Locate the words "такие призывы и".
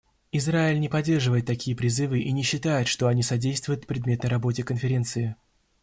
1.45-2.31